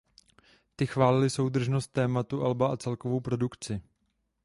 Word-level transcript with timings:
Ty 0.75 0.85
chválili 0.87 1.29
soudržnost 1.29 1.87
tématu 1.91 2.43
alba 2.43 2.73
a 2.73 2.77
celkovou 2.77 3.19
produkci. 3.19 3.81